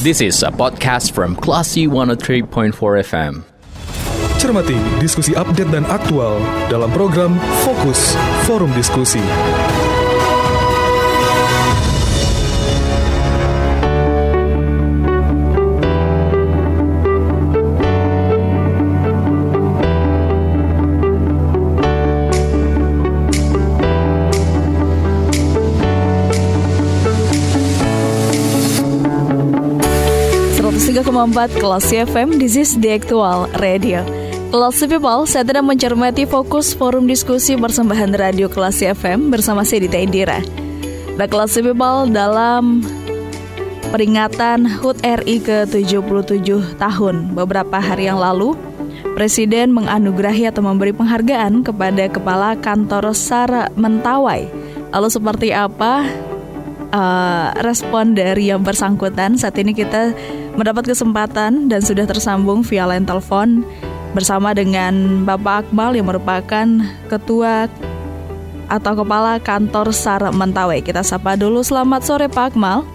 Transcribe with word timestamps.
This 0.00 0.22
is 0.24 0.40
a 0.40 0.48
podcast 0.48 1.12
from 1.12 1.36
Classy 1.36 1.84
103.4 1.84 2.72
FM. 3.04 3.44
Cermati 4.40 4.72
diskusi 4.96 5.36
update 5.36 5.68
dan 5.68 5.84
aktual 5.92 6.40
dalam 6.72 6.88
program 6.88 7.36
Fokus 7.68 8.16
Forum 8.48 8.72
Diskusi. 8.72 9.20
Empat 30.90 31.54
Kelas 31.62 31.86
FM, 31.94 32.42
this 32.42 32.58
is 32.58 32.74
the 32.82 32.90
actual 32.90 33.46
radio. 33.62 34.02
Kelas 34.50 34.82
People, 34.82 35.22
saya 35.22 35.46
sedang 35.46 35.62
mencermati 35.62 36.26
fokus 36.26 36.74
forum 36.74 37.06
diskusi 37.06 37.54
persembahan 37.54 38.18
radio 38.18 38.50
Kelas 38.50 38.82
FM 38.82 39.30
bersama 39.30 39.62
saya 39.62 39.86
Dita 39.86 40.02
Indira. 40.02 40.42
The 41.14 41.30
Kelas 41.30 41.54
People 41.62 42.10
dalam 42.10 42.82
peringatan 43.94 44.66
HUT 44.66 44.98
RI 45.06 45.38
ke-77 45.46 46.74
tahun 46.82 47.38
beberapa 47.38 47.78
hari 47.78 48.10
yang 48.10 48.18
lalu, 48.18 48.58
Presiden 49.14 49.70
menganugerahi 49.70 50.50
atau 50.50 50.64
memberi 50.64 50.90
penghargaan 50.90 51.62
kepada 51.62 52.08
Kepala 52.10 52.58
Kantor 52.58 53.14
SAR 53.14 53.68
Mentawai. 53.78 54.48
Lalu 54.90 55.08
seperti 55.12 55.54
apa 55.54 56.02
uh, 56.92 57.54
respon 57.62 58.14
dari 58.14 58.50
yang 58.50 58.62
bersangkutan? 58.62 59.38
Saat 59.38 59.58
ini 59.58 59.74
kita 59.74 60.14
mendapat 60.54 60.90
kesempatan 60.90 61.70
dan 61.70 61.80
sudah 61.80 62.06
tersambung 62.06 62.62
via 62.66 62.86
line 62.86 63.06
telepon 63.06 63.62
bersama 64.12 64.50
dengan 64.50 65.22
Bapak 65.22 65.70
Akmal 65.70 65.94
yang 65.94 66.10
merupakan 66.10 66.66
Ketua 67.06 67.70
atau 68.70 68.92
Kepala 68.94 69.42
Kantor 69.42 69.90
SAR 69.90 70.30
Mentawai. 70.30 70.78
Kita 70.82 71.02
sapa 71.02 71.34
dulu. 71.34 71.62
Selamat 71.62 72.06
sore 72.06 72.26
Pak 72.30 72.54
Akmal. 72.54 72.86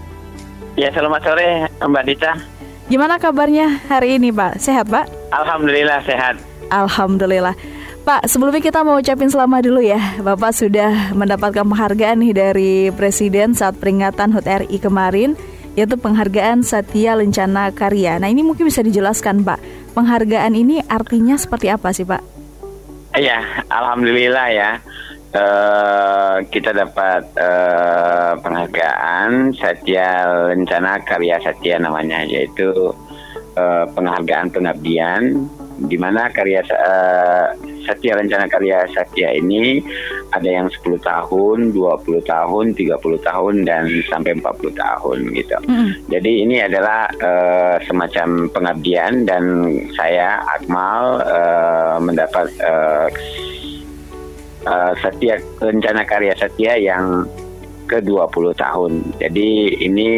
Ya, 0.76 0.92
selamat 0.92 1.20
sore 1.24 1.68
Mbak 1.80 2.04
Dita. 2.04 2.32
Gimana 2.86 3.18
kabarnya 3.18 3.82
hari 3.90 4.20
ini 4.20 4.30
Pak? 4.30 4.60
Sehat 4.60 4.86
Pak? 4.86 5.08
Alhamdulillah 5.32 6.04
sehat. 6.06 6.38
Alhamdulillah. 6.70 7.75
Pak, 8.06 8.22
sebelumnya 8.30 8.62
kita 8.62 8.86
mau 8.86 9.02
ucapin 9.02 9.26
selamat 9.26 9.66
dulu 9.66 9.82
ya. 9.82 9.98
Bapak 10.22 10.54
sudah 10.54 11.10
mendapatkan 11.10 11.66
penghargaan 11.66 12.22
nih 12.22 12.32
dari 12.38 12.72
Presiden 12.94 13.50
saat 13.50 13.82
peringatan 13.82 14.30
HUT 14.30 14.46
RI 14.46 14.78
kemarin 14.78 15.34
yaitu 15.74 15.98
penghargaan 15.98 16.62
Satya 16.62 17.18
Lencana 17.18 17.74
Karya. 17.74 18.22
Nah 18.22 18.30
ini 18.30 18.46
mungkin 18.46 18.70
bisa 18.70 18.86
dijelaskan 18.86 19.42
Pak, 19.42 19.58
penghargaan 19.98 20.54
ini 20.54 20.86
artinya 20.86 21.34
seperti 21.34 21.66
apa 21.66 21.90
sih 21.90 22.06
Pak? 22.06 22.22
Iya, 23.18 23.42
Alhamdulillah 23.74 24.48
ya. 24.54 24.70
Uh, 25.34 26.46
kita 26.54 26.70
dapat 26.70 27.26
uh, 27.34 28.38
penghargaan 28.38 29.50
Satya 29.58 30.30
Lencana 30.54 31.02
Karya 31.02 31.42
Satya 31.42 31.82
namanya 31.82 32.22
yaitu 32.22 32.70
uh, 33.58 33.84
penghargaan 33.90 34.54
pengabdian 34.54 35.50
di 35.76 35.96
mana 36.00 36.32
karya 36.32 36.64
uh, 36.72 37.52
Satya 37.86 38.18
Rencana 38.18 38.50
Karya 38.50 38.88
Satya 38.90 39.36
ini 39.36 39.78
ada 40.34 40.48
yang 40.48 40.66
10 40.66 40.98
tahun, 41.00 41.70
20 41.70 42.26
tahun, 42.26 42.64
30 42.74 42.98
tahun 43.22 43.54
dan 43.62 43.86
sampai 44.10 44.34
40 44.42 44.74
tahun 44.74 45.18
gitu. 45.38 45.56
Mm. 45.70 45.88
Jadi 46.10 46.32
ini 46.42 46.56
adalah 46.60 47.06
uh, 47.22 47.76
semacam 47.86 48.50
pengabdian 48.50 49.22
dan 49.22 49.44
saya 49.94 50.42
Akmal 50.58 51.22
uh, 51.22 51.96
mendapat 52.02 52.50
uh, 52.64 53.06
uh, 54.66 54.92
Satya 54.98 55.38
Rencana 55.62 56.02
Karya 56.02 56.34
Satya 56.34 56.74
yang 56.74 57.24
ke-20 57.86 58.44
tahun. 58.58 58.92
Jadi 59.22 59.80
ini 59.82 60.08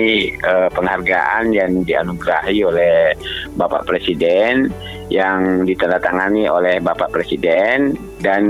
uh, 0.43 0.69
penghargaan 0.73 1.53
yang 1.53 1.85
dianugerahi 1.85 2.59
oleh 2.65 3.13
Bapak 3.55 3.85
Presiden 3.85 4.73
yang 5.13 5.65
ditandatangani 5.65 6.49
oleh 6.49 6.81
Bapak 6.81 7.13
Presiden 7.13 7.97
dan 8.21 8.45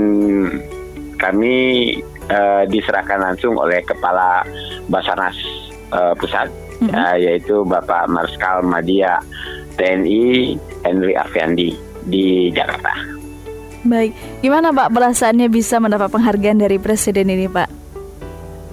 kami 1.19 1.55
uh, 2.31 2.63
diserahkan 2.67 3.19
langsung 3.19 3.59
oleh 3.59 3.83
Kepala 3.83 4.43
Basarnas 4.87 5.35
uh, 5.91 6.15
Pusat 6.15 6.47
mm-hmm. 6.83 6.95
uh, 6.95 7.17
yaitu 7.19 7.55
Bapak 7.67 8.07
Marskal 8.07 8.63
Madia 8.63 9.19
TNI 9.75 10.55
Henry 10.83 11.13
Afiandi 11.15 11.75
di 12.07 12.51
Jakarta. 12.51 13.19
Baik, 13.79 14.11
gimana 14.43 14.75
Pak 14.75 14.91
perasaannya 14.91 15.47
bisa 15.47 15.79
mendapat 15.79 16.11
penghargaan 16.11 16.59
dari 16.59 16.75
Presiden 16.75 17.31
ini 17.31 17.47
Pak? 17.47 17.78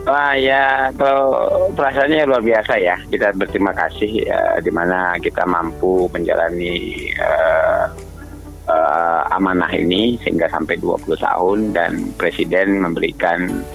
Wah 0.06 0.38
ya, 0.38 0.94
kalau 0.94 1.34
perasaannya 1.74 2.30
luar 2.30 2.38
biasa 2.38 2.78
ya. 2.78 2.94
Kita 3.10 3.34
berterima 3.34 3.74
kasih 3.74 4.30
ya, 4.30 4.54
di 4.62 4.70
mana 4.70 5.18
kita 5.18 5.42
mampu 5.42 6.06
menjalani 6.14 7.10
uh, 7.18 7.90
uh, 8.70 9.20
amanah 9.34 9.66
ini 9.74 10.14
sehingga 10.22 10.46
sampai 10.46 10.78
20 10.78 11.10
tahun 11.18 11.58
dan 11.74 11.92
Presiden 12.14 12.86
memberikan 12.86 13.66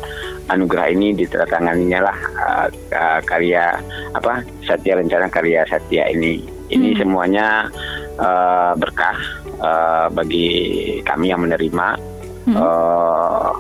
anugerah 0.48 0.96
ini 0.96 1.20
diteretanganinya 1.20 2.00
lah 2.00 2.18
uh, 2.40 2.68
uh, 2.96 3.20
karya 3.28 3.80
apa 4.16 4.44
Satya 4.64 5.04
Rencana 5.04 5.28
Karya 5.28 5.68
Satya 5.68 6.16
ini. 6.16 6.48
Ini 6.72 6.96
hmm. 6.96 7.00
semuanya 7.04 7.68
uh, 8.16 8.72
berkah 8.80 9.20
uh, 9.60 10.08
bagi 10.08 10.48
kami 11.04 11.36
yang 11.36 11.44
menerima. 11.44 11.88
Hmm. 12.48 12.56
Uh, 12.56 13.52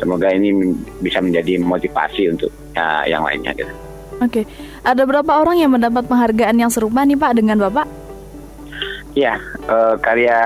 semoga 0.00 0.32
ini 0.32 0.72
bisa 1.04 1.20
menjadi 1.20 1.60
motivasi 1.60 2.32
untuk 2.32 2.50
ya, 2.72 3.04
yang 3.04 3.22
lainnya 3.22 3.52
gitu. 3.52 3.72
Oke, 4.20 4.44
ada 4.84 5.04
berapa 5.04 5.32
orang 5.32 5.60
yang 5.60 5.72
mendapat 5.72 6.04
penghargaan 6.04 6.56
yang 6.56 6.68
serupa 6.72 7.04
nih 7.04 7.16
Pak 7.16 7.32
dengan 7.40 7.56
Bapak? 7.56 7.88
Ya, 9.16 9.40
uh, 9.66 9.96
karya 9.98 10.38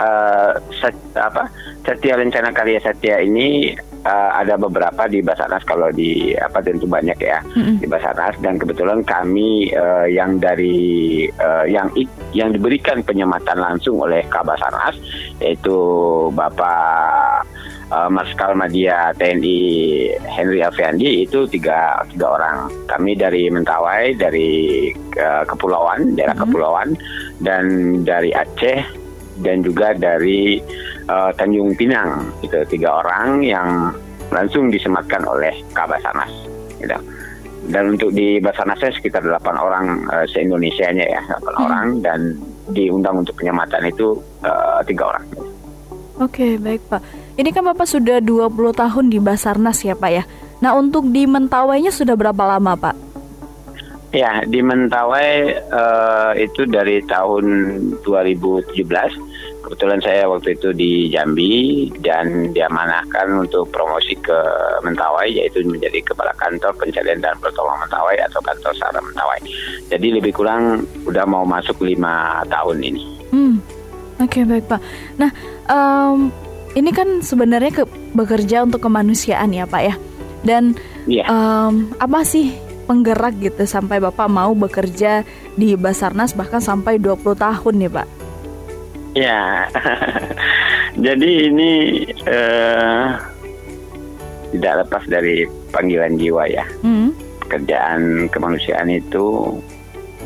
uh, 0.00 0.52
set, 0.72 0.94
apa 1.18 1.52
Setia 1.84 2.16
Rencana 2.16 2.48
Karya 2.54 2.80
Setia 2.80 3.20
ini 3.20 3.76
uh, 4.04 4.30
ada 4.36 4.56
beberapa 4.60 5.08
di 5.10 5.24
Basarnas 5.24 5.64
kalau 5.64 5.90
di 5.92 6.32
apa 6.36 6.62
tentu 6.62 6.88
banyak 6.88 7.18
ya 7.18 7.40
mm-hmm. 7.42 7.76
di 7.82 7.86
Basarnas 7.88 8.36
dan 8.40 8.60
kebetulan 8.60 9.02
kami 9.02 9.72
uh, 9.74 10.06
yang 10.06 10.38
dari 10.40 11.26
uh, 11.40 11.64
yang 11.66 11.90
yang 12.32 12.52
diberikan 12.52 13.02
penyematan 13.02 13.58
langsung 13.58 13.98
oleh 14.00 14.22
Kabasarnas 14.28 14.96
yaitu 15.42 15.76
Bapak 16.32 17.44
uh, 17.92 18.08
Marskal 18.08 18.54
Madia 18.54 19.12
TNI 19.16 19.58
Henry 20.28 20.60
Alfiandi 20.60 21.24
itu 21.24 21.44
tiga 21.48 22.04
tiga 22.08 22.38
orang. 22.38 22.70
Kami 22.88 23.16
dari 23.16 23.48
Mentawai, 23.48 24.16
dari 24.16 24.90
uh, 25.18 25.44
Kepulauan, 25.48 26.16
daerah 26.16 26.36
mm 26.36 26.40
-hmm. 26.40 26.52
Kepulauan, 26.52 26.88
dan 27.40 27.64
dari 28.04 28.30
Aceh 28.32 28.80
dan 29.38 29.62
juga 29.62 29.94
dari 29.94 30.58
uh, 31.08 31.30
Tanjung 31.34 31.74
Pinang. 31.78 32.28
Itu 32.44 32.64
tiga 32.68 33.02
orang 33.04 33.42
yang 33.44 33.92
langsung 34.30 34.68
disematkan 34.68 35.24
oleh 35.24 35.52
Kabasarnas. 35.72 36.32
Gitu. 36.78 36.98
Dan 37.68 37.98
untuk 37.98 38.16
di 38.16 38.40
Basarnasnya 38.40 38.96
sekitar 38.96 39.20
delapan 39.20 39.56
orang 39.60 39.86
uh, 40.08 40.24
se-Indonesianya 40.24 41.04
ya, 41.04 41.20
delapan 41.20 41.52
hmm. 41.52 41.66
orang 41.68 41.86
dan 42.00 42.20
diundang 42.72 43.20
untuk 43.20 43.36
penyematan 43.36 43.88
itu 43.88 44.16
uh, 44.40 44.80
tiga 44.88 45.12
orang. 45.12 45.24
Oke, 46.18 46.56
baik 46.58 46.80
Pak. 46.88 47.27
Ini 47.38 47.54
kan 47.54 47.70
Bapak 47.70 47.86
sudah 47.86 48.18
20 48.18 48.50
tahun 48.74 49.14
di 49.14 49.22
Basarnas 49.22 49.86
ya 49.86 49.94
Pak 49.94 50.10
ya. 50.10 50.26
Nah 50.58 50.74
untuk 50.74 51.06
di 51.14 51.22
Mentawainya 51.22 51.94
sudah 51.94 52.18
berapa 52.18 52.58
lama 52.58 52.74
Pak? 52.74 53.06
Ya, 54.10 54.42
di 54.42 54.58
Mentawai 54.58 55.54
uh, 55.70 56.32
itu 56.34 56.66
dari 56.66 56.98
tahun 57.06 57.46
2017. 58.02 58.74
Kebetulan 59.62 60.00
saya 60.02 60.26
waktu 60.26 60.58
itu 60.58 60.74
di 60.74 61.14
Jambi 61.14 61.86
dan 62.02 62.50
diamanahkan 62.50 63.46
untuk 63.46 63.70
promosi 63.70 64.18
ke 64.18 64.38
Mentawai 64.82 65.30
yaitu 65.30 65.62
menjadi 65.62 66.02
kepala 66.10 66.34
kantor 66.42 66.74
pencarian 66.74 67.22
dan 67.22 67.38
pertolongan 67.38 67.86
Mentawai 67.86 68.18
atau 68.26 68.42
kantor 68.42 68.72
Sara 68.74 68.98
Mentawai. 68.98 69.38
Jadi 69.86 70.10
lebih 70.10 70.34
kurang 70.34 70.82
udah 71.06 71.22
mau 71.22 71.46
masuk 71.46 71.86
lima 71.86 72.42
tahun 72.50 72.82
ini. 72.82 73.02
Hmm. 73.30 73.62
Oke 74.18 74.42
okay, 74.42 74.42
baik 74.42 74.66
Pak. 74.66 74.80
Nah 75.22 75.30
um, 75.70 76.34
ini 76.76 76.90
kan 76.92 77.24
sebenarnya 77.24 77.72
ke, 77.72 77.84
bekerja 78.12 78.64
untuk 78.64 78.84
kemanusiaan 78.84 79.54
ya 79.54 79.64
Pak 79.64 79.82
ya. 79.84 79.94
Dan 80.44 80.76
yeah. 81.08 81.24
Iya. 81.28 81.32
um, 81.32 81.74
apa 81.98 82.20
sih 82.24 82.52
penggerak 82.88 83.36
gitu 83.40 83.68
sampai 83.68 84.00
Bapak 84.00 84.32
mau 84.32 84.56
bekerja 84.56 85.24
di 85.56 85.76
Basarnas 85.76 86.32
bahkan 86.32 86.64
sampai 86.64 86.96
20 86.96 87.36
tahun 87.36 87.74
nih 87.84 87.92
Pak? 87.92 88.08
Ya, 89.16 89.66
jadi 91.04 91.30
ini 91.52 91.72
uh, 92.24 93.18
tidak 94.56 94.86
lepas 94.86 95.04
dari 95.10 95.44
panggilan 95.74 96.16
jiwa 96.16 96.48
ya. 96.48 96.64
Hmm. 96.80 97.12
Pekerjaan 97.44 98.28
kemanusiaan 98.28 98.88
itu 98.92 99.58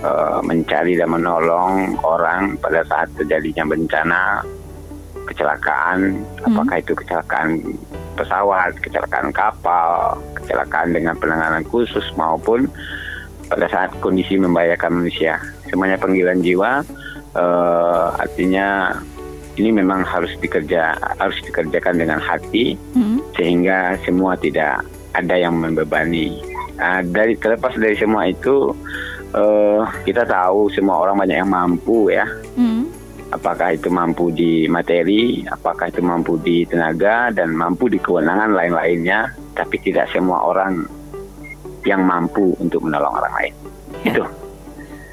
uh, 0.02 0.38
mencari 0.42 0.98
dan 0.98 1.10
menolong 1.10 1.96
orang 2.02 2.58
pada 2.58 2.82
saat 2.86 3.08
terjadinya 3.16 3.64
bencana 3.64 4.42
kecelakaan, 5.32 6.20
hmm. 6.20 6.46
apakah 6.52 6.76
itu 6.78 6.92
kecelakaan 6.92 7.48
pesawat, 8.14 8.76
kecelakaan 8.84 9.32
kapal, 9.32 10.20
kecelakaan 10.36 10.92
dengan 10.92 11.16
penanganan 11.16 11.64
khusus 11.66 12.04
maupun 12.14 12.68
pada 13.48 13.66
saat 13.72 13.90
kondisi 14.04 14.36
membahayakan 14.36 15.02
manusia. 15.02 15.40
Semuanya 15.72 15.96
panggilan 15.96 16.44
jiwa 16.44 16.84
uh, 17.36 18.06
artinya 18.20 18.96
ini 19.60 19.68
memang 19.68 20.00
harus 20.04 20.32
dikerja 20.40 20.96
harus 21.20 21.36
dikerjakan 21.44 22.00
dengan 22.00 22.16
hati 22.20 22.76
hmm. 22.96 23.20
sehingga 23.36 24.00
semua 24.04 24.36
tidak 24.40 24.80
ada 25.12 25.36
yang 25.36 25.60
membebani. 25.60 26.40
Nah, 26.80 27.04
dari 27.04 27.36
terlepas 27.36 27.76
dari 27.76 27.92
semua 28.00 28.32
itu 28.32 28.72
uh, 29.36 29.84
kita 30.08 30.24
tahu 30.24 30.72
semua 30.72 31.04
orang 31.04 31.20
banyak 31.20 31.36
yang 31.44 31.52
mampu 31.52 32.08
ya. 32.08 32.24
Hmm. 32.56 32.71
Apakah 33.42 33.74
itu 33.74 33.90
mampu 33.90 34.30
di 34.30 34.70
materi, 34.70 35.42
apakah 35.50 35.90
itu 35.90 35.98
mampu 35.98 36.38
di 36.38 36.62
tenaga 36.62 37.34
dan 37.34 37.50
mampu 37.50 37.90
di 37.90 37.98
kewenangan 37.98 38.54
lain-lainnya, 38.54 39.34
tapi 39.58 39.82
tidak 39.82 40.06
semua 40.14 40.46
orang 40.46 40.86
yang 41.82 42.06
mampu 42.06 42.54
untuk 42.62 42.86
menolong 42.86 43.18
orang 43.18 43.34
lain. 43.42 43.54
Ya. 44.06 44.14
Itu. 44.14 44.24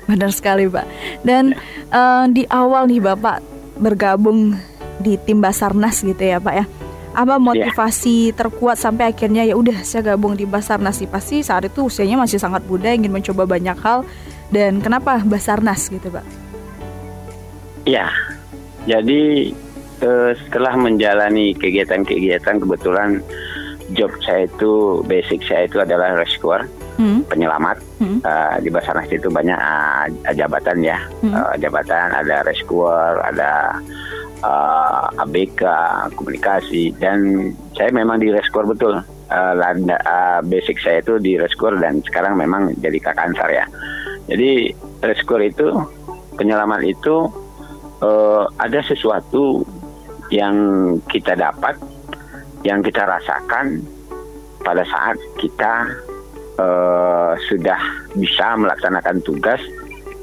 Benar 0.06 0.30
sekali, 0.30 0.70
Pak. 0.70 0.86
Dan 1.26 1.58
ya. 1.58 1.58
uh, 1.90 2.26
di 2.30 2.46
awal 2.54 2.86
nih 2.86 3.02
Bapak 3.02 3.42
bergabung 3.82 4.54
di 5.02 5.18
tim 5.26 5.42
Basarnas 5.42 6.06
gitu 6.06 6.22
ya, 6.22 6.38
Pak 6.38 6.54
ya 6.54 6.66
apa 7.10 7.36
iya. 7.36 7.42
motivasi 7.42 8.30
yeah. 8.30 8.36
terkuat 8.38 8.78
sampai 8.78 9.10
akhirnya 9.10 9.42
ya 9.42 9.58
udah 9.58 9.82
saya 9.82 10.14
gabung 10.14 10.38
di 10.38 10.46
Basarnas 10.46 11.02
sih 11.02 11.10
pasti 11.10 11.42
saat 11.42 11.66
itu 11.66 11.90
usianya 11.90 12.22
masih 12.22 12.38
sangat 12.38 12.62
muda 12.70 12.94
ingin 12.94 13.10
mencoba 13.10 13.50
banyak 13.50 13.76
hal 13.82 14.06
dan 14.54 14.78
kenapa 14.78 15.22
Basarnas 15.26 15.90
gitu 15.90 16.14
pak? 16.14 16.49
Ya, 17.90 18.14
jadi 18.86 19.50
uh, 20.06 20.32
setelah 20.46 20.78
menjalani 20.78 21.58
kegiatan-kegiatan 21.58 22.62
kebetulan 22.62 23.26
job 23.98 24.14
saya 24.22 24.46
itu 24.46 25.02
basic 25.10 25.42
saya 25.50 25.66
itu 25.66 25.82
adalah 25.82 26.14
rescuer 26.14 26.70
hmm. 27.02 27.26
penyelamat 27.26 27.82
hmm. 27.98 28.22
Uh, 28.22 28.62
di 28.62 28.70
Basarnas 28.70 29.10
itu 29.10 29.34
banyak 29.34 29.58
uh, 29.58 30.06
jabatan 30.38 30.86
ya 30.86 31.02
hmm. 31.26 31.34
uh, 31.34 31.56
jabatan 31.58 32.14
ada 32.14 32.46
rescuer 32.46 33.18
ada 33.26 33.82
uh, 34.44 35.10
eh, 35.10 35.24
ABK, 35.24 35.62
komunikasi 36.16 36.96
dan 37.00 37.52
saya 37.76 37.92
memang 37.92 38.20
di 38.20 38.32
reskor 38.32 38.68
betul. 38.68 39.04
Uh, 39.30 39.54
landa, 39.54 39.94
uh, 40.10 40.42
basic 40.42 40.82
saya 40.82 41.06
itu 41.06 41.22
di 41.22 41.38
reskor 41.38 41.78
dan 41.78 42.02
sekarang 42.02 42.34
memang 42.34 42.74
jadi 42.82 42.98
kakak 42.98 43.30
ansar 43.30 43.50
ya. 43.54 43.66
Jadi 44.26 44.74
reskor 45.06 45.38
itu 45.46 45.70
penyelamat 46.34 46.82
itu 46.82 47.30
uh, 48.04 48.44
ada 48.60 48.80
sesuatu 48.84 49.64
yang 50.30 50.56
kita 51.10 51.34
dapat, 51.34 51.76
yang 52.62 52.84
kita 52.84 53.08
rasakan 53.08 53.82
pada 54.62 54.84
saat 54.86 55.18
kita 55.40 55.88
uh, 56.60 57.34
sudah 57.48 57.80
bisa 58.14 58.60
melaksanakan 58.60 59.24
tugas 59.24 59.62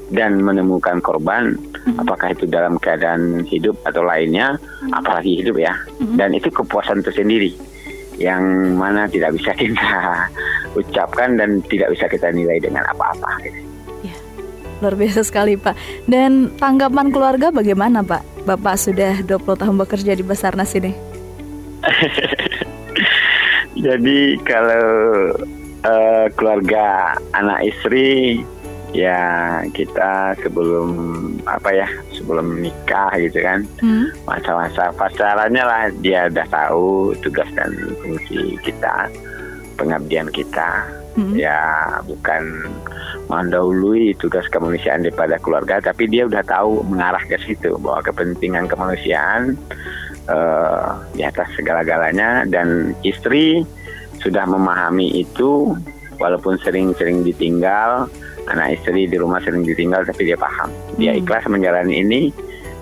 dan 0.07 0.39
menemukan 0.39 1.03
korban 1.03 1.59
hmm. 1.83 1.99
apakah 1.99 2.31
itu 2.31 2.47
dalam 2.47 2.79
keadaan 2.79 3.43
hidup 3.43 3.75
atau 3.83 4.07
lainnya 4.07 4.55
hmm. 4.55 4.95
apalagi 4.95 5.43
hidup 5.43 5.59
ya 5.59 5.75
hmm. 5.99 6.15
dan 6.15 6.31
itu 6.31 6.47
kepuasan 6.47 7.03
tersendiri 7.03 7.51
yang 8.15 8.41
mana 8.79 9.05
tidak 9.11 9.35
bisa 9.35 9.51
kita 9.59 10.25
ucapkan 10.79 11.35
dan 11.35 11.59
tidak 11.67 11.91
bisa 11.91 12.07
kita 12.07 12.31
nilai 12.31 12.57
dengan 12.61 12.87
apa-apa 12.87 13.43
gitu. 13.43 13.66
Luar 14.81 14.93
biasa 14.93 15.25
sekali 15.25 15.57
Pak. 15.57 16.05
Dan 16.05 16.53
tanggapan 16.57 17.09
keluarga 17.09 17.49
bagaimana 17.49 18.05
Pak? 18.05 18.45
Bapak 18.45 18.77
sudah 18.79 19.25
20 19.25 19.57
tahun 19.57 19.75
bekerja 19.75 20.13
di 20.13 20.23
Basarnas 20.23 20.71
ini. 20.77 20.93
Jadi 23.85 24.41
kalau 24.41 24.85
uh, 25.85 26.25
keluarga 26.33 27.13
anak 27.37 27.69
istri 27.69 28.41
ya 28.95 29.19
kita 29.75 30.31
sebelum 30.39 30.89
apa 31.43 31.75
ya 31.75 31.87
sebelum 32.15 32.63
nikah 32.63 33.11
gitu 33.19 33.43
kan 33.43 33.67
hmm. 33.83 34.15
masa-masa 34.23 34.95
pacarannya 34.95 35.63
lah 35.63 35.91
dia 35.99 36.31
udah 36.31 36.47
tahu 36.47 37.11
tugas 37.19 37.47
dan 37.51 37.75
fungsi 37.99 38.55
kita 38.63 39.11
pengabdian 39.75 40.31
kita 40.31 40.87
hmm. 41.19 41.35
ya 41.35 41.59
bukan 42.07 42.71
mendahului 43.27 44.15
tugas 44.17 44.47
kemanusiaan 44.47 45.03
daripada 45.03 45.35
keluarga 45.39 45.83
tapi 45.83 46.07
dia 46.07 46.27
udah 46.27 46.43
tahu 46.47 46.83
mengarah 46.87 47.21
ke 47.27 47.35
situ 47.43 47.75
bahwa 47.79 47.99
kepentingan 48.03 48.71
kemanusiaan 48.71 49.59
uh, 50.31 50.95
di 51.11 51.27
atas 51.27 51.51
segala-galanya 51.59 52.47
dan 52.47 52.95
istri 53.03 53.67
sudah 54.23 54.47
memahami 54.47 55.21
itu 55.21 55.75
walaupun 56.17 56.57
sering-sering 56.63 57.21
ditinggal 57.21 58.07
anak 58.47 58.79
istri 58.79 59.05
di 59.05 59.19
rumah 59.19 59.43
sering 59.43 59.67
ditinggal 59.67 60.07
tapi 60.07 60.31
dia 60.31 60.39
paham 60.39 60.71
dia 60.95 61.13
hmm. 61.13 61.21
ikhlas 61.21 61.43
menjalani 61.51 61.99
ini 61.99 62.21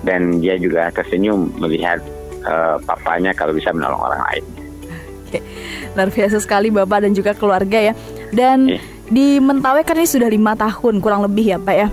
dan 0.06 0.38
dia 0.38 0.56
juga 0.62 0.94
tersenyum 0.94 1.50
melihat 1.58 1.98
uh, 2.46 2.78
papanya 2.86 3.34
kalau 3.34 3.52
bisa 3.58 3.74
menolong 3.74 4.00
orang 4.06 4.22
lain. 4.30 4.44
Oke, 5.26 5.40
luar 5.98 6.10
biasa 6.14 6.38
sekali 6.38 6.70
bapak 6.70 7.10
dan 7.10 7.12
juga 7.18 7.34
keluarga 7.34 7.92
ya. 7.92 7.94
Dan 8.30 8.78
yeah. 8.78 8.95
Di 9.10 9.38
Mentawai 9.38 9.86
kan 9.86 9.98
ini 9.98 10.10
sudah 10.10 10.30
lima 10.30 10.58
tahun 10.58 11.02
kurang 11.02 11.26
lebih 11.26 11.56
ya 11.56 11.58
pak 11.62 11.76
ya. 11.76 11.88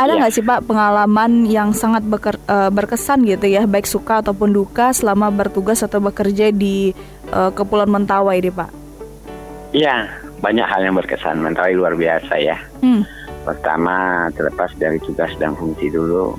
Ada 0.00 0.16
iya. 0.16 0.18
nggak 0.24 0.32
yeah. 0.32 0.40
sih 0.40 0.48
pak 0.48 0.60
pengalaman 0.64 1.32
yang 1.44 1.76
sangat 1.76 2.00
beker, 2.08 2.40
uh, 2.48 2.72
berkesan 2.72 3.20
gitu 3.28 3.46
ya, 3.52 3.68
baik 3.68 3.84
suka 3.84 4.24
ataupun 4.24 4.48
duka 4.48 4.96
selama 4.96 5.28
bertugas 5.28 5.84
atau 5.84 6.00
bekerja 6.00 6.48
di 6.48 6.96
uh, 7.36 7.52
Kepulauan 7.52 7.92
Mentawai 7.92 8.40
deh 8.40 8.48
pak? 8.48 8.72
Iya, 9.76 10.08
banyak 10.40 10.66
hal 10.66 10.80
yang 10.88 10.96
berkesan. 10.96 11.44
Mentawai 11.44 11.76
luar 11.76 11.94
biasa 11.94 12.32
ya. 12.40 12.56
Hmm. 12.80 13.04
Pertama, 13.44 14.26
terlepas 14.32 14.72
dari 14.80 14.96
tugas 15.04 15.30
dan 15.36 15.52
fungsi 15.52 15.92
dulu, 15.92 16.32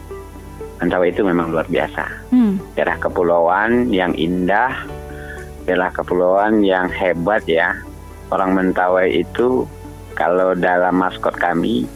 Mentawai 0.81 1.14
itu 1.14 1.22
memang 1.22 1.54
luar 1.54 1.69
biasa. 1.69 2.34
Hmm. 2.34 2.57
Daerah 2.74 2.98
kepulauan 2.98 3.94
yang 3.94 4.18
indah, 4.18 4.74
daerah 5.69 5.94
kepulauan 5.94 6.66
yang 6.66 6.90
hebat 6.90 7.46
ya. 7.46 7.78
Orang 8.34 8.57
Mentawai 8.57 9.06
itu 9.12 9.69
kalau 10.21 10.53
dalam 10.53 11.01
maskot 11.01 11.33
kami 11.41 11.89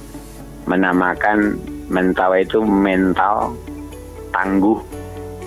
menamakan 0.66 1.62
Mentawai 1.86 2.42
itu 2.42 2.66
mental 2.66 3.54
tangguh 4.34 4.82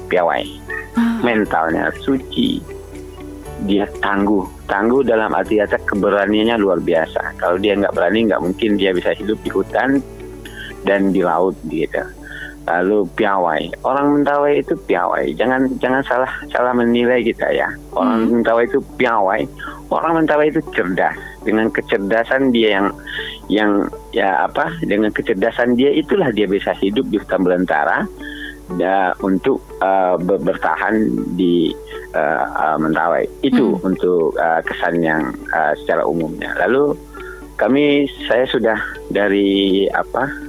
piawai. 0.07 0.47
Ah. 0.95 1.19
Mentalnya 1.27 1.91
suci, 1.99 2.63
dia 3.67 3.91
tangguh 3.99 4.47
tangguh 4.71 5.03
dalam 5.03 5.35
arti 5.35 5.59
kata 5.59 5.83
keberaniannya 5.83 6.63
luar 6.63 6.79
biasa. 6.79 7.35
Kalau 7.43 7.59
dia 7.59 7.75
nggak 7.75 7.91
berani 7.91 8.31
nggak 8.31 8.39
mungkin 8.39 8.79
dia 8.79 8.95
bisa 8.95 9.11
hidup 9.19 9.35
di 9.43 9.51
hutan 9.51 9.99
dan 10.87 11.11
di 11.11 11.27
laut 11.27 11.59
gitu. 11.67 12.07
Lalu 12.71 13.09
piawai, 13.19 13.83
orang 13.83 14.23
Mentawai 14.23 14.63
itu 14.63 14.79
piawai. 14.79 15.35
Jangan 15.35 15.67
jangan 15.83 16.07
salah 16.07 16.31
salah 16.55 16.71
menilai 16.71 17.27
kita 17.27 17.51
ya. 17.51 17.67
Orang 17.99 18.31
hmm. 18.31 18.47
Mentawai 18.47 18.65
itu 18.71 18.79
piawai. 18.95 19.43
Orang 19.91 20.23
Mentawai 20.23 20.53
itu 20.53 20.63
cerdas. 20.71 21.19
Dengan 21.49 21.73
kecerdasan 21.73 22.53
dia 22.53 22.77
yang 22.77 22.89
yang 23.49 23.71
ya 24.13 24.45
apa? 24.45 24.77
Dengan 24.85 25.09
kecerdasan 25.09 25.81
dia 25.81 25.89
itulah 25.89 26.29
dia 26.29 26.45
bisa 26.45 26.77
hidup 26.77 27.09
di 27.09 27.17
hutan 27.17 27.41
belantara 27.41 28.05
ya, 28.77 29.17
untuk 29.25 29.65
uh, 29.81 30.21
bertahan 30.21 31.09
di 31.41 31.73
uh, 32.13 32.45
uh, 32.53 32.77
Mentawai. 32.77 33.25
Itu 33.41 33.81
hmm. 33.81 33.89
untuk 33.89 34.37
uh, 34.37 34.61
kesan 34.61 35.01
yang 35.01 35.33
uh, 35.57 35.73
secara 35.81 36.05
umumnya. 36.05 36.53
Lalu 36.61 36.93
kami 37.57 38.05
saya 38.29 38.45
sudah 38.45 38.79
dari 39.09 39.89
apa? 39.97 40.48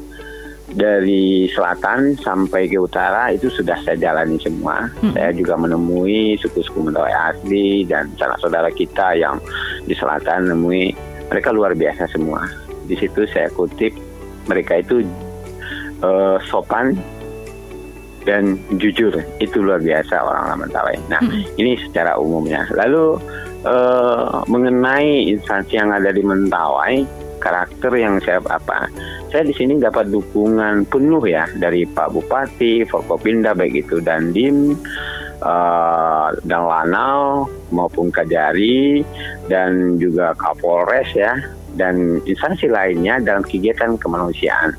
Dari 0.69 1.49
selatan 1.49 2.13
sampai 2.21 2.69
ke 2.69 2.77
utara 2.77 3.33
itu 3.33 3.49
sudah 3.49 3.73
saya 3.81 3.97
jalani 3.97 4.37
semua. 4.37 4.85
Hmm. 5.01 5.17
Saya 5.17 5.33
juga 5.33 5.57
menemui 5.57 6.37
suku-suku 6.37 6.85
Mentawai 6.85 7.33
asli 7.33 7.89
dan 7.89 8.13
sanak 8.21 8.37
saudara 8.37 8.69
kita 8.69 9.17
yang 9.17 9.41
di 9.89 9.97
selatan 9.97 10.45
menemui 10.45 10.93
mereka 11.29 11.49
luar 11.49 11.73
biasa 11.73 12.05
semua. 12.13 12.45
Di 12.85 12.93
situ 12.97 13.25
saya 13.33 13.49
kutip 13.53 13.97
mereka 14.45 14.81
itu 14.81 15.05
uh, 16.05 16.37
sopan 16.49 16.97
dan 18.27 18.61
jujur 18.77 19.15
itu 19.41 19.57
luar 19.57 19.81
biasa 19.81 20.21
orang 20.21 20.61
Mentawai. 20.69 20.97
Nah 21.09 21.21
hmm. 21.21 21.57
ini 21.57 21.81
secara 21.81 22.13
umumnya. 22.21 22.69
Lalu 22.77 23.17
uh, 23.65 24.45
mengenai 24.45 25.33
instansi 25.33 25.81
yang 25.81 25.89
ada 25.89 26.13
di 26.13 26.21
Mentawai, 26.21 27.03
karakter 27.39 27.91
yang 27.95 28.19
saya 28.21 28.43
apa? 28.51 28.91
Saya 29.31 29.47
di 29.47 29.55
sini 29.55 29.79
dapat 29.79 30.11
dukungan 30.11 30.85
penuh 30.91 31.23
ya 31.25 31.47
dari 31.57 31.87
Pak 31.87 32.11
Bupati, 32.13 32.83
Forkopinda 32.85 33.55
baik 33.55 33.87
itu 33.87 34.03
dan 34.03 34.35
Dim. 34.35 34.75
Uh, 35.39 36.35
dan 36.43 36.67
Lanau 36.67 37.47
maupun 37.71 38.11
Kajari 38.11 39.07
dan 39.47 39.95
juga 39.95 40.35
Kapolres 40.35 41.07
ya 41.15 41.31
dan 41.79 42.19
instansi 42.27 42.67
lainnya 42.67 43.23
dalam 43.23 43.47
kegiatan 43.47 43.95
kemanusiaan. 43.95 44.75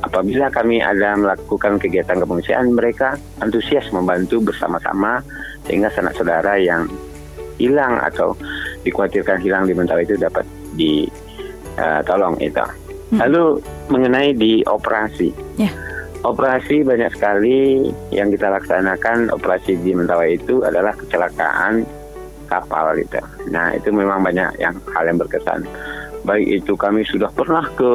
Apabila 0.00 0.48
kami 0.48 0.78
ada 0.78 1.12
melakukan 1.18 1.76
kegiatan 1.82 2.22
kemanusiaan, 2.22 2.72
mereka 2.72 3.20
antusias 3.44 3.90
membantu 3.92 4.40
bersama-sama 4.40 5.20
sehingga 5.68 5.92
sanak 5.92 6.16
saudara 6.16 6.54
yang 6.56 6.88
hilang 7.58 7.98
atau 8.00 8.38
dikhawatirkan 8.86 9.42
hilang 9.42 9.66
di 9.66 9.74
Mentawai 9.74 10.06
itu 10.06 10.14
dapat 10.16 10.46
ditolong 10.78 11.27
uh, 11.78 12.02
itu. 12.42 12.64
Hmm. 13.08 13.18
Lalu 13.24 13.44
mengenai 13.88 14.36
di 14.36 14.60
operasi. 14.68 15.32
Yeah. 15.56 15.72
Operasi 16.26 16.82
banyak 16.82 17.14
sekali 17.14 17.88
yang 18.10 18.34
kita 18.34 18.50
laksanakan 18.50 19.30
operasi 19.30 19.78
di 19.80 19.94
Mentawai 19.94 20.34
itu 20.34 20.66
adalah 20.66 20.92
kecelakaan 20.98 21.86
kapal 22.50 22.98
itu. 22.98 23.22
Nah 23.48 23.72
itu 23.72 23.88
memang 23.94 24.20
banyak 24.20 24.58
yang 24.58 24.74
hal 24.92 25.04
yang 25.06 25.16
berkesan. 25.16 25.64
Baik 26.26 26.60
itu 26.60 26.74
kami 26.74 27.06
sudah 27.06 27.30
pernah 27.32 27.64
ke 27.72 27.92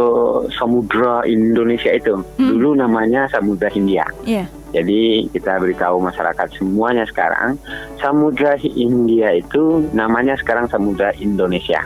Samudra 0.56 1.28
Indonesia 1.28 1.92
itu. 1.94 2.24
Hmm. 2.40 2.50
Dulu 2.50 2.80
namanya 2.80 3.28
Samudra 3.30 3.70
Hindia. 3.70 4.08
Yeah. 4.24 4.48
Jadi 4.74 5.30
kita 5.30 5.62
beritahu 5.62 6.02
masyarakat 6.02 6.58
semuanya 6.58 7.06
sekarang 7.06 7.62
Samudra 8.02 8.58
Hindia 8.58 9.38
itu 9.38 9.86
namanya 9.94 10.34
sekarang 10.42 10.66
Samudra 10.72 11.14
Indonesia. 11.22 11.86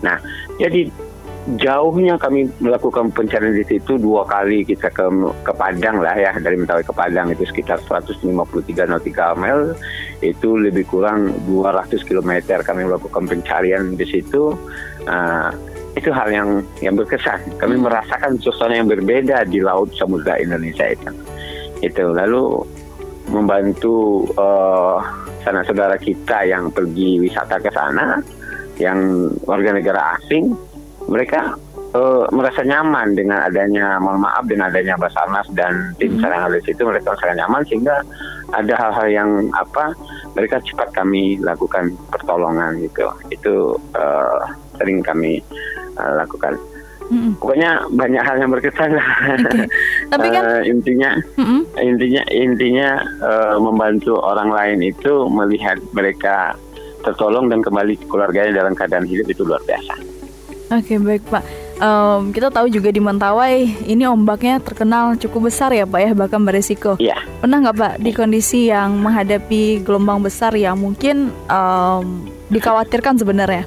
Nah, 0.00 0.16
jadi 0.62 0.86
jauhnya 1.56 2.20
kami 2.20 2.52
melakukan 2.60 3.08
pencarian 3.08 3.56
di 3.56 3.64
situ 3.64 3.96
dua 3.96 4.28
kali 4.28 4.60
kita 4.60 4.92
ke 4.92 5.08
ke 5.40 5.52
Padang 5.56 6.04
lah 6.04 6.12
ya 6.12 6.36
dari 6.36 6.60
Mentawai 6.60 6.84
ke 6.84 6.92
Padang 6.92 7.32
itu 7.32 7.48
sekitar 7.48 7.80
153 7.80 8.20
nautical 8.84 9.32
mile 9.40 9.72
itu 10.20 10.60
lebih 10.60 10.84
kurang 10.84 11.32
200 11.48 12.04
km 12.04 12.60
kami 12.60 12.84
melakukan 12.84 13.24
pencarian 13.24 13.96
di 13.96 14.04
situ. 14.04 14.52
Uh, 15.08 15.48
itu 15.98 16.12
hal 16.14 16.30
yang 16.30 16.62
yang 16.84 16.94
berkesan. 16.94 17.40
Kami 17.58 17.74
merasakan 17.80 18.38
suasana 18.38 18.78
yang 18.78 18.86
berbeda 18.86 19.42
di 19.48 19.58
laut 19.58 19.90
samudra 19.98 20.38
Indonesia 20.38 20.86
itu. 20.86 21.10
Itu 21.82 22.14
lalu 22.14 22.62
membantu 23.32 24.28
uh, 24.38 25.02
sanak 25.42 25.66
saudara 25.66 25.96
kita 25.96 26.46
yang 26.46 26.68
pergi 26.70 27.18
wisata 27.18 27.58
ke 27.58 27.72
sana 27.72 28.20
yang 28.78 29.28
warga 29.44 29.76
negara 29.76 30.16
asing 30.20 30.54
mereka 31.10 31.58
uh, 31.92 32.24
merasa 32.30 32.62
nyaman 32.62 33.18
dengan 33.18 33.44
adanya 33.44 33.98
mohon 33.98 34.22
maaf 34.22 34.46
dengan 34.46 34.70
adanya 34.70 34.94
Basarnas 34.96 35.50
dan 35.58 35.92
tim 35.98 36.16
mm 36.16 36.22
-hmm. 36.22 36.54
di 36.56 36.60
situ 36.70 36.82
mereka 36.86 37.12
merasa 37.12 37.34
nyaman 37.34 37.62
sehingga 37.66 37.96
ada 38.54 38.74
hal-hal 38.78 39.08
yang 39.10 39.30
apa 39.54 39.94
mereka 40.34 40.62
cepat 40.62 40.90
kami 40.94 41.38
lakukan 41.42 41.94
pertolongan 42.10 42.78
gitu 42.82 43.06
itu 43.30 43.54
uh, 43.98 44.42
sering 44.78 45.02
kami 45.02 45.42
uh, 45.98 46.12
lakukan 46.18 46.54
mm-hmm. 47.10 47.38
pokoknya 47.38 47.70
banyak 47.90 48.22
hal 48.22 48.36
yang 48.38 48.50
berkesan 48.50 48.90
lah 48.94 49.10
okay. 49.34 49.66
tapi 50.10 50.26
kan 50.30 50.42
uh, 50.46 50.62
intinya 50.72 51.10
mm-hmm. 51.38 51.60
intinya 51.78 52.22
intinya 52.30 52.90
uh, 53.22 53.56
membantu 53.58 54.18
orang 54.18 54.50
lain 54.50 54.78
itu 54.82 55.26
melihat 55.30 55.78
mereka 55.94 56.54
tertolong 57.00 57.48
dan 57.48 57.64
kembali 57.64 57.96
keluarganya 58.06 58.60
dalam 58.60 58.76
keadaan 58.76 59.08
hidup 59.08 59.26
itu 59.30 59.42
luar 59.42 59.62
biasa 59.64 60.19
Oke 60.70 60.94
okay, 60.94 60.98
baik 61.02 61.26
Pak. 61.26 61.42
Um, 61.82 62.30
kita 62.30 62.46
tahu 62.46 62.70
juga 62.70 62.94
di 62.94 63.02
Mentawai 63.02 63.66
ini 63.90 64.06
ombaknya 64.06 64.62
terkenal 64.62 65.18
cukup 65.18 65.50
besar 65.50 65.74
ya 65.74 65.82
Pak 65.82 65.98
ya 65.98 66.10
bahkan 66.14 66.38
beresiko. 66.46 66.94
Iya. 67.02 67.18
Pernah 67.42 67.58
nggak 67.66 67.74
Pak 67.74 67.94
di 67.98 68.10
kondisi 68.14 68.70
yang 68.70 69.02
menghadapi 69.02 69.82
gelombang 69.82 70.22
besar 70.22 70.54
yang 70.54 70.78
mungkin 70.78 71.34
um, 71.50 72.22
dikhawatirkan 72.54 73.18
sebenarnya? 73.18 73.66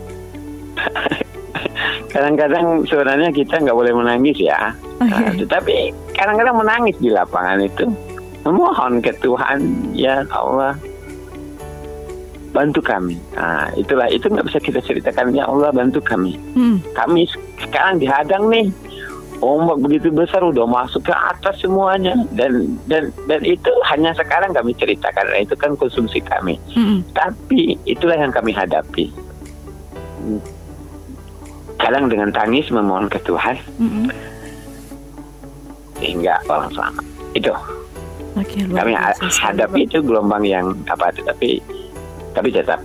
Kadang-kadang 2.15 2.87
sebenarnya 2.87 3.35
kita 3.35 3.59
nggak 3.59 3.75
boleh 3.75 3.91
menangis 3.91 4.39
ya. 4.39 4.71
Okay. 5.03 5.11
Nah, 5.11 5.33
tetapi 5.43 5.75
kadang-kadang 6.15 6.55
menangis 6.55 6.95
di 7.03 7.11
lapangan 7.11 7.59
itu. 7.59 7.89
Memohon 8.47 9.03
ke 9.03 9.11
Tuhan 9.19 9.91
ya 9.91 10.23
Allah 10.31 10.79
bantu 12.53 12.79
kami. 12.85 13.17
Nah, 13.33 13.73
itulah 13.73 14.05
itu 14.07 14.29
nggak 14.29 14.45
bisa 14.45 14.59
kita 14.61 14.79
ceritakan 14.79 15.33
ya 15.33 15.49
Allah 15.49 15.73
bantu 15.73 15.99
kami. 15.99 16.37
Hmm. 16.53 16.79
Kami 16.93 17.25
sekarang 17.57 17.97
dihadang 17.97 18.47
nih 18.47 18.69
ombak 19.43 19.83
begitu 19.83 20.07
besar 20.13 20.39
udah 20.39 20.63
masuk 20.63 21.03
ke 21.03 21.11
atas 21.11 21.59
semuanya 21.59 22.15
dan 22.31 22.79
dan 22.87 23.11
dan 23.27 23.43
itu 23.43 23.67
hanya 23.91 24.15
sekarang 24.15 24.55
kami 24.55 24.71
ceritakan 24.77 25.27
nah, 25.27 25.41
itu 25.41 25.57
kan 25.57 25.73
konsumsi 25.75 26.21
kami. 26.23 26.55
Hmm. 26.71 27.01
Tapi 27.11 27.75
itulah 27.89 28.15
yang 28.15 28.31
kami 28.31 28.53
hadapi. 28.53 29.09
Kadang 31.81 32.07
dengan 32.07 32.31
tangis 32.31 32.69
memohon 32.71 33.11
ke 33.11 33.19
Tuhan. 33.27 33.57
Hmm. 33.81 34.07
Sehingga 35.99 36.39
orang 36.47 36.71
selamat. 36.71 37.05
Itu. 37.33 37.51
Okay, 38.33 38.65
kami 38.65 38.97
hadapi 39.21 39.85
itu 39.85 40.01
gelombang 40.01 40.41
yang 40.41 40.73
apa 40.89 41.13
tetapi 41.13 41.61
tapi 42.33 42.49
tetap 42.53 42.81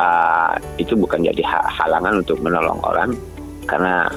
uh, 0.00 0.54
itu 0.76 0.96
bukan 0.96 1.24
jadi 1.24 1.42
halangan 1.68 2.20
untuk 2.20 2.38
menolong 2.40 2.80
orang 2.84 3.10
karena 3.68 4.08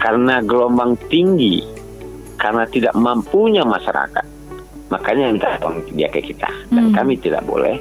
karena 0.00 0.44
gelombang 0.44 0.96
tinggi 1.08 1.64
karena 2.36 2.68
tidak 2.68 2.92
mampunya 2.96 3.64
masyarakat 3.64 4.26
makanya 4.92 5.32
minta 5.32 5.48
tolong 5.58 5.80
dia 5.96 6.08
ke 6.12 6.20
kita 6.20 6.48
dan 6.70 6.92
hmm. 6.92 6.94
kami 6.94 7.16
tidak 7.16 7.40
boleh 7.48 7.80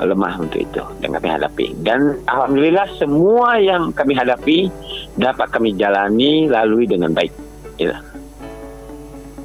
lemah 0.00 0.40
untuk 0.40 0.64
itu 0.64 0.80
dan 1.04 1.12
kami 1.12 1.28
hadapi 1.28 1.66
dan 1.84 2.16
alhamdulillah 2.24 2.88
semua 2.96 3.60
yang 3.60 3.92
kami 3.92 4.16
hadapi 4.16 4.72
dapat 5.20 5.52
kami 5.52 5.76
jalani 5.76 6.46
lalui 6.46 6.86
dengan 6.86 7.12
baik. 7.12 7.32
Gitu. 7.76 7.96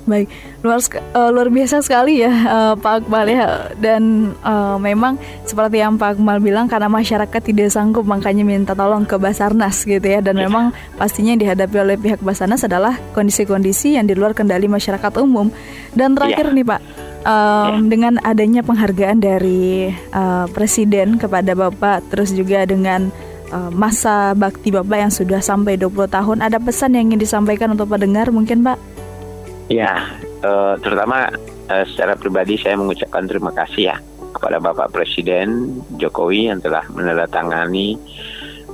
Baik, 0.06 0.30
luar 0.62 0.78
uh, 1.18 1.34
luar 1.34 1.50
biasa 1.50 1.82
sekali 1.82 2.22
ya 2.22 2.30
uh, 2.30 2.74
Pak 2.78 3.10
Akmal 3.10 3.26
ya 3.26 3.74
dan 3.82 4.34
uh, 4.46 4.78
memang 4.78 5.18
seperti 5.50 5.82
yang 5.82 5.98
Pak 5.98 6.22
Akmal 6.22 6.38
bilang 6.38 6.70
karena 6.70 6.86
masyarakat 6.86 7.42
tidak 7.42 7.74
sanggup 7.74 8.06
makanya 8.06 8.46
minta 8.46 8.78
tolong 8.78 9.02
ke 9.02 9.18
Basarnas 9.18 9.82
gitu 9.82 10.06
ya 10.06 10.22
dan 10.22 10.38
ya. 10.38 10.46
memang 10.46 10.78
pastinya 10.94 11.34
yang 11.34 11.42
dihadapi 11.42 11.78
oleh 11.82 11.98
pihak 11.98 12.22
Basarnas 12.22 12.62
adalah 12.62 13.02
kondisi-kondisi 13.18 13.98
yang 13.98 14.06
di 14.06 14.14
luar 14.14 14.38
kendali 14.38 14.70
masyarakat 14.70 15.10
umum. 15.18 15.50
Dan 15.98 16.14
terakhir 16.14 16.54
ya. 16.54 16.54
nih 16.54 16.66
Pak, 16.70 16.82
um, 17.26 17.34
ya. 17.34 17.70
dengan 17.90 18.14
adanya 18.22 18.62
penghargaan 18.62 19.18
dari 19.18 19.90
uh, 20.14 20.46
Presiden 20.54 21.18
kepada 21.18 21.58
Bapak 21.58 22.14
terus 22.14 22.30
juga 22.30 22.62
dengan 22.70 23.10
uh, 23.50 23.74
masa 23.74 24.38
bakti 24.38 24.70
Bapak 24.70 24.98
yang 25.02 25.10
sudah 25.10 25.42
sampai 25.42 25.82
20 25.82 26.14
tahun 26.14 26.38
ada 26.46 26.62
pesan 26.62 26.94
yang 26.94 27.10
ingin 27.10 27.26
disampaikan 27.26 27.74
untuk 27.74 27.90
pendengar 27.90 28.30
mungkin 28.30 28.62
Pak? 28.62 28.95
Ya, 29.66 30.22
uh, 30.46 30.78
terutama 30.78 31.34
uh, 31.74 31.86
secara 31.90 32.14
pribadi 32.14 32.54
saya 32.62 32.78
mengucapkan 32.78 33.26
terima 33.26 33.50
kasih 33.50 33.94
ya 33.94 33.98
kepada 34.36 34.62
Bapak 34.62 34.94
Presiden 34.94 35.80
Jokowi 35.98 36.54
yang 36.54 36.62
telah 36.62 36.86
menandatangani 36.94 37.98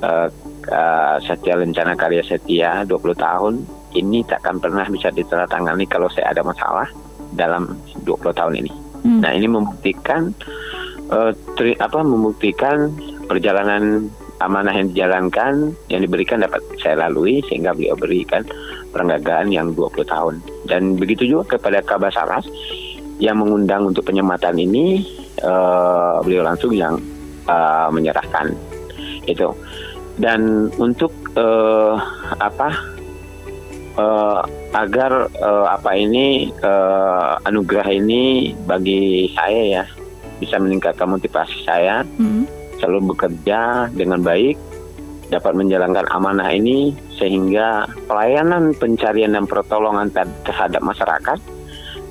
uh, 0.03 0.27
uh, 0.67 1.17
Setia 1.23 1.55
Lencana 1.55 1.95
Karya 1.95 2.25
Setia 2.25 2.83
20 2.83 2.91
tahun. 3.15 3.53
Ini 3.91 4.23
takkan 4.27 4.59
pernah 4.59 4.87
bisa 4.87 5.11
ditandatangani 5.11 5.83
kalau 5.87 6.07
saya 6.11 6.31
ada 6.31 6.43
masalah 6.43 6.87
dalam 7.35 7.75
20 8.03 8.39
tahun 8.39 8.53
ini. 8.59 8.71
Hmm. 9.03 9.19
Nah, 9.23 9.31
ini 9.31 9.47
membuktikan 9.47 10.31
uh, 11.11 11.31
tri, 11.55 11.75
apa 11.79 12.03
membuktikan 12.03 12.91
perjalanan 13.31 14.11
amanah 14.41 14.73
yang 14.73 14.89
dijalankan 14.91 15.77
yang 15.87 16.01
diberikan 16.01 16.41
dapat 16.41 16.59
saya 16.81 17.07
lalui 17.07 17.45
sehingga 17.45 17.77
beliau 17.77 17.93
berikan 17.93 18.41
perenggagaan 18.91 19.53
yang 19.53 19.71
20 19.77 20.03
tahun. 20.03 20.41
Dan 20.71 20.95
begitu 20.95 21.27
juga 21.27 21.59
kepada 21.59 21.83
Kabasaras 21.83 22.47
yang 23.19 23.43
mengundang 23.43 23.91
untuk 23.91 24.07
penyematan 24.07 24.55
ini, 24.55 25.03
uh, 25.43 26.23
beliau 26.23 26.47
langsung 26.47 26.71
yang 26.71 26.95
uh, 27.51 27.91
menyerahkan 27.91 28.55
itu. 29.27 29.51
Dan 30.15 30.71
untuk 30.79 31.11
uh, 31.35 31.99
apa 32.39 32.71
uh, 33.99 34.41
agar 34.71 35.27
uh, 35.43 35.67
apa 35.75 35.91
ini 35.99 36.55
uh, 36.63 37.35
anugerah 37.43 37.91
ini 37.91 38.55
bagi 38.63 39.27
saya 39.35 39.81
ya 39.81 39.83
bisa 40.39 40.57
meningkatkan 40.57 41.11
motivasi 41.11 41.67
saya 41.67 42.01
mm-hmm. 42.17 42.47
selalu 42.79 43.13
bekerja 43.13 43.91
dengan 43.93 44.23
baik 44.23 44.57
dapat 45.31 45.55
menjalankan 45.55 46.05
amanah 46.11 46.51
ini 46.51 46.91
sehingga 47.15 47.87
pelayanan 48.05 48.75
pencarian 48.75 49.31
dan 49.31 49.47
pertolongan 49.47 50.11
terhadap 50.43 50.83
masyarakat 50.83 51.39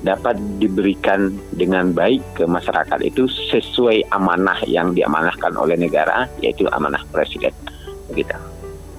dapat 0.01 0.33
diberikan 0.57 1.29
dengan 1.53 1.93
baik 1.93 2.25
ke 2.33 2.49
masyarakat 2.49 2.99
itu 3.05 3.29
sesuai 3.53 4.09
amanah 4.09 4.57
yang 4.65 4.97
diamanahkan 4.97 5.53
oleh 5.53 5.77
negara 5.77 6.25
yaitu 6.41 6.65
amanah 6.73 7.05
presiden 7.13 7.53
begitu. 8.09 8.33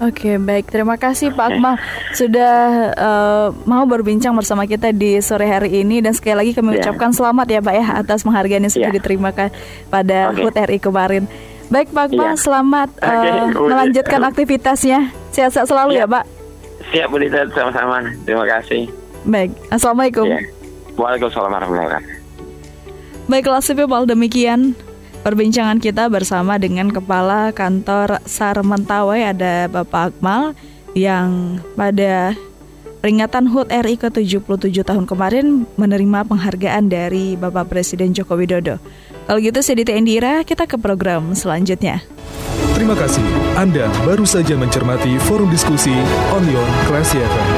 Oke, 0.03 0.35
baik. 0.35 0.67
Terima 0.67 0.99
kasih 0.99 1.31
Pak 1.31 1.47
Akmal 1.55 1.79
sudah 2.11 2.91
uh, 2.99 3.47
mau 3.71 3.87
berbincang 3.87 4.35
bersama 4.35 4.67
kita 4.67 4.91
di 4.91 5.23
sore 5.23 5.47
hari 5.47 5.79
ini 5.79 6.03
dan 6.03 6.11
sekali 6.11 6.43
lagi 6.43 6.53
kami 6.59 6.75
yeah. 6.75 6.83
ucapkan 6.83 7.15
selamat 7.15 7.47
ya 7.47 7.61
Pak 7.63 7.75
ya 7.79 7.87
atas 8.03 8.27
penghargaan 8.27 8.67
yang 8.67 8.75
sudah 8.75 8.91
yeah. 8.91 8.99
diterima 8.99 9.31
pada 9.87 10.35
okay. 10.35 10.43
HUT 10.43 10.57
RI 10.59 10.79
kemarin. 10.83 11.31
Baik 11.73 11.89
Pak 11.89 12.13
Akmal, 12.13 12.29
Iya. 12.29 12.37
selamat 12.37 12.89
Oke, 13.01 13.09
eh, 13.25 13.45
Bu. 13.51 13.65
melanjutkan 13.65 14.21
aktivitasnya. 14.23 14.99
Sehat-sehat 15.33 15.65
selalu 15.65 15.97
ya 15.97 16.05
Iya. 16.05 16.07
Pak. 16.07 16.25
Siap 16.93 17.07
Bu 17.09 17.17
Dita, 17.17 17.49
sama-sama. 17.51 18.05
Terima 18.29 18.45
kasih. 18.45 18.93
Baik, 19.25 19.51
Assalamualaikum. 19.73 20.29
Ya. 20.29 20.41
Waalaikumsalam 20.93 21.49
warahmatullahi 21.49 21.89
wabarakatuh. 21.89 22.21
Baiklah 23.25 23.63
si 23.65 23.73
people, 23.73 24.05
demikian 24.05 24.77
perbincangan 25.23 25.81
kita 25.81 26.13
bersama 26.13 26.61
dengan 26.61 26.93
Kepala 26.93 27.49
Kantor 27.51 28.21
SAR 28.27 28.61
Mentawai 28.61 29.25
ada 29.25 29.65
Bapak 29.67 30.13
Akmal 30.13 30.53
yang 30.93 31.57
pada 31.73 32.37
peringatan 33.01 33.49
HUT 33.49 33.73
RI 33.73 33.97
ke-77 33.97 34.61
tahun 34.85 35.09
kemarin 35.09 35.65
menerima 35.75 36.29
penghargaan 36.29 36.93
dari 36.93 37.35
Bapak 37.35 37.73
Presiden 37.73 38.13
Joko 38.13 38.37
Widodo. 38.37 38.77
Kalau 39.27 39.39
gitu 39.39 39.59
saya 39.63 39.77
Dita 39.81 39.95
Indira, 39.95 40.43
kita 40.43 40.67
ke 40.67 40.77
program 40.77 41.33
selanjutnya. 41.33 42.03
Terima 42.75 42.99
kasih. 42.99 43.23
Anda 43.55 43.87
baru 44.03 44.27
saja 44.27 44.59
mencermati 44.59 45.15
forum 45.29 45.53
diskusi 45.53 45.95
Onion 46.35 46.69
Classy 46.91 47.21
FM. 47.21 47.52